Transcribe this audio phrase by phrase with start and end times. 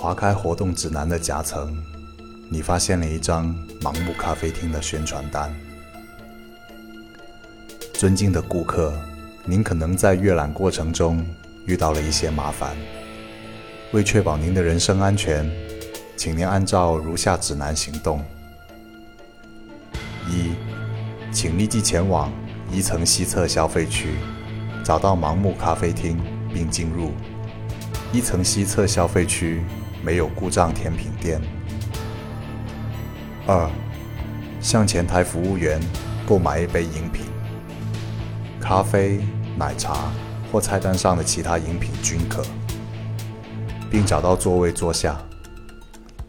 [0.00, 1.76] 划开活动指南的夹层，
[2.48, 5.52] 你发现了一张盲目咖啡厅的宣传单。
[7.94, 8.96] 尊敬的顾客，
[9.44, 11.26] 您可能在阅览过程中
[11.66, 12.76] 遇到了一些麻烦。
[13.90, 15.50] 为确保您的人身安全，
[16.16, 18.24] 请您按照如下指南行动：
[20.28, 20.52] 一，
[21.32, 22.32] 请立即前往
[22.70, 24.10] 一层西侧消费区，
[24.84, 26.20] 找到盲目咖啡厅
[26.54, 27.10] 并进入。
[28.12, 29.62] 一层西侧消费区
[30.02, 31.40] 没有故障甜品店。
[33.46, 33.70] 二，
[34.60, 35.80] 向前台服务员
[36.26, 37.24] 购买一杯饮品。
[38.60, 39.20] 咖啡、
[39.56, 40.12] 奶茶
[40.52, 42.42] 或菜单上的其他饮品均可，
[43.90, 45.18] 并找到座位坐下。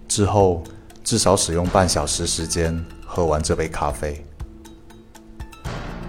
[0.07, 0.63] 之后
[1.03, 4.23] 至少使用半小时时间喝完这杯咖啡。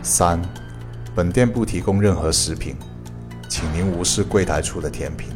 [0.03, 0.41] 三，
[1.15, 2.77] 本店不提供任何食品，
[3.49, 5.29] 请您无视柜台处的甜品，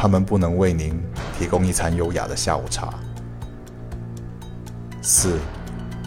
[0.00, 0.98] 他们不能为您
[1.38, 2.88] 提供一餐优雅的下午茶。
[5.02, 5.38] 四，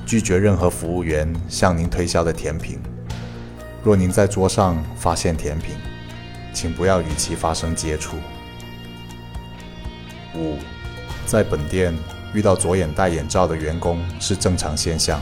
[0.03, 2.79] 拒绝任何服务员向您推销的甜品。
[3.83, 5.75] 若您在桌上发现甜品，
[6.55, 8.17] 请不要与其发生接触。
[10.33, 10.57] 五，
[11.27, 11.95] 在本店
[12.33, 15.21] 遇到左眼戴眼罩的员工是正常现象。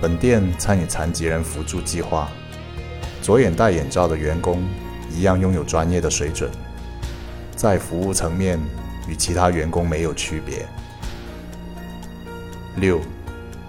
[0.00, 2.28] 本店参与残疾人辅助计划，
[3.22, 4.60] 左眼戴眼罩的员工
[5.08, 6.50] 一样拥有专业的水准，
[7.56, 8.60] 在服务层面
[9.08, 10.66] 与其他员工没有区别。
[12.76, 13.00] 六，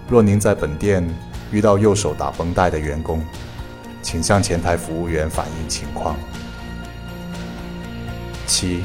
[0.10, 1.08] 若您在本店
[1.52, 3.24] 遇到右手打绷带的员工，
[4.02, 6.18] 请向前台服务员反映情况。
[8.46, 8.84] 七，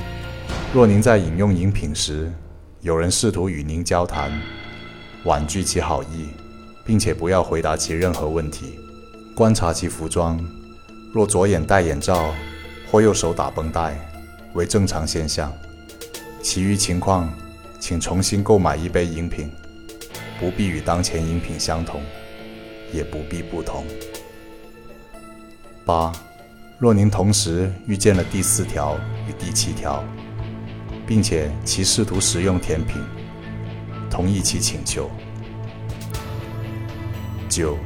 [0.72, 2.32] 若您在饮用饮品时，
[2.80, 4.30] 有人试图与您交谈，
[5.24, 6.28] 婉拒其好意，
[6.84, 8.78] 并且不要回答其任何问题。
[9.34, 10.38] 观察其服装，
[11.12, 12.32] 若左眼戴眼罩
[12.90, 13.96] 或右手打绷带，
[14.54, 15.52] 为正常现象。
[16.42, 17.32] 其余情况，
[17.78, 19.50] 请重新购买一杯饮品，
[20.40, 22.00] 不必与当前饮品相同，
[22.92, 23.84] 也不必不同。
[25.84, 26.12] 八，
[26.78, 28.98] 若您同时遇见了第四条
[29.28, 30.04] 与第七条，
[31.06, 33.00] 并且其试图食用甜品，
[34.10, 35.10] 同意其请求。
[37.48, 37.76] 九，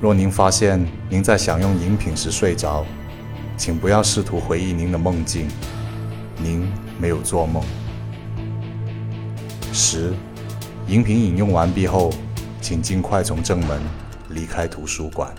[0.00, 2.84] 若您发现您在享用饮品时睡着，
[3.56, 5.48] 请不要试图回忆您的梦境，
[6.42, 6.66] 您
[6.98, 7.62] 没有做梦。
[9.72, 10.12] 十，
[10.88, 12.10] 饮品饮用完毕后，
[12.60, 13.80] 请尽快从正门
[14.30, 15.34] 离开图书馆。